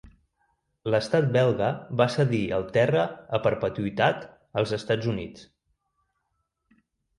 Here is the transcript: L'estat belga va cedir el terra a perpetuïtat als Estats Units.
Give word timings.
L'estat 0.93 1.27
belga 1.35 1.67
va 2.01 2.07
cedir 2.13 2.39
el 2.57 2.65
terra 2.79 3.05
a 3.39 3.41
perpetuïtat 3.45 4.27
als 4.63 4.75
Estats 4.81 5.13
Units. 5.15 5.47